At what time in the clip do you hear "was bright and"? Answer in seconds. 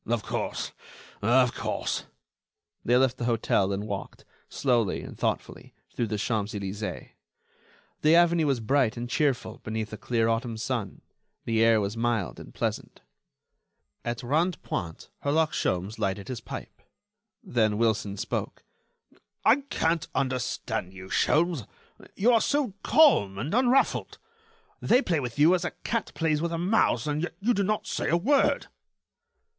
8.47-9.07